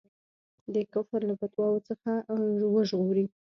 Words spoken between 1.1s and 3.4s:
له فتواوو څخه وژغوري.